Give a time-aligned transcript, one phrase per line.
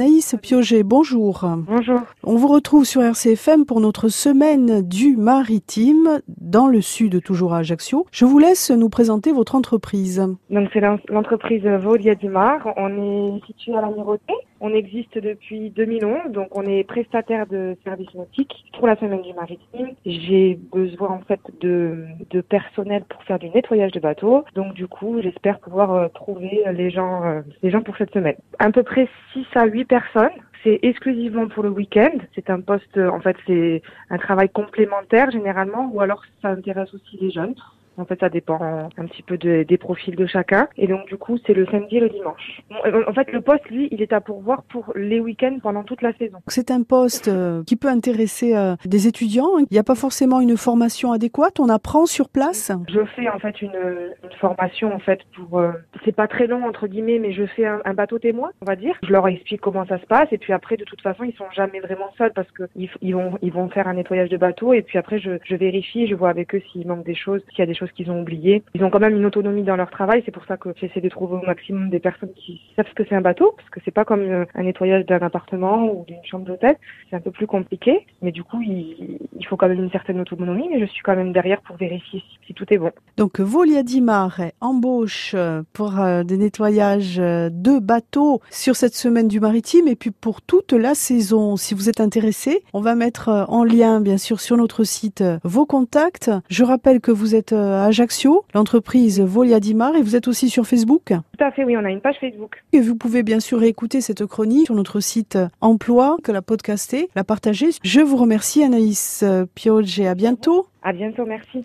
[0.00, 1.44] Anaïs Pioget, bonjour.
[1.68, 2.00] Bonjour.
[2.24, 7.58] On vous retrouve sur RCFM pour notre semaine du maritime dans le sud, toujours à
[7.58, 8.06] Ajaccio.
[8.10, 10.26] Je vous laisse nous présenter votre entreprise.
[10.48, 12.66] Donc c'est l'entreprise Volia Dimar.
[12.78, 14.32] On est situé à la Mirotée.
[14.60, 19.32] On existe depuis 2011, donc on est prestataire de services nautiques pour la semaine du
[19.32, 19.94] maritime.
[20.04, 24.44] J'ai besoin en fait de, de personnel pour faire du nettoyage de bateaux.
[24.54, 28.36] Donc du coup, j'espère pouvoir euh, trouver les gens, euh, les gens pour cette semaine.
[28.58, 30.30] À peu près 6 à 8 personnes.
[30.62, 32.12] C'est exclusivement pour le week-end.
[32.34, 33.80] C'est un poste, en fait, c'est
[34.10, 37.54] un travail complémentaire généralement, ou alors ça intéresse aussi les jeunes.
[37.96, 38.58] En fait, ça dépend
[38.96, 40.68] un petit peu de, des profils de chacun.
[40.76, 42.62] Et donc, du coup, c'est le samedi et le dimanche.
[43.06, 46.12] En fait, le poste, lui, il est à pourvoir pour les week-ends pendant toute la
[46.14, 46.38] saison.
[46.46, 49.58] C'est un poste euh, qui peut intéresser euh, des étudiants.
[49.58, 51.60] Il n'y a pas forcément une formation adéquate.
[51.60, 52.72] On apprend sur place.
[52.88, 53.76] Je fais en fait une,
[54.24, 55.58] une formation en fait pour.
[55.58, 55.72] Euh,
[56.04, 58.76] c'est pas très long entre guillemets, mais je fais un, un, bateau témoin, on va
[58.76, 58.96] dire.
[59.02, 61.50] Je leur explique comment ça se passe et puis après, de toute façon, ils sont
[61.54, 64.72] jamais vraiment seuls parce que ils, ils vont ils vont faire un nettoyage de bateau
[64.72, 67.58] et puis après, je, je vérifie, je vois avec eux s'il manque des choses, s'il
[67.58, 68.62] y a des choses qu'ils ont oubliées.
[68.74, 71.08] Ils ont quand même une autonomie dans leur travail, c'est pour ça que j'essaie de
[71.08, 73.90] trouver au maximum des personnes qui savent ce que c'est un bateau, parce que c'est
[73.90, 76.76] pas comme euh, un nettoyage d'un appartement ou d'une chambre d'hôtel,
[77.08, 79.18] c'est un peu plus compliqué, mais du coup il,
[79.48, 82.38] faut quand même une certaine autonomie, mais je suis quand même derrière pour vérifier si,
[82.46, 82.92] si tout est bon.
[83.16, 85.34] Donc Volia Dimar embauche
[85.72, 90.72] pour euh, des nettoyages de bateaux sur cette semaine du maritime et puis pour toute
[90.72, 91.56] la saison.
[91.56, 95.66] Si vous êtes intéressé, on va mettre en lien bien sûr sur notre site vos
[95.66, 96.30] contacts.
[96.48, 100.66] Je rappelle que vous êtes à Ajaccio, l'entreprise Volia Dimar, et vous êtes aussi sur
[100.66, 102.62] Facebook Tout à fait, oui, on a une page Facebook.
[102.72, 107.08] Et vous pouvez bien sûr écouter cette chronique sur notre site Emploi, que la podcaster,
[107.14, 107.70] la partager.
[107.82, 110.66] Je vous remercie Anaïs Pioge et à bientôt.
[110.82, 111.58] À bientôt, merci.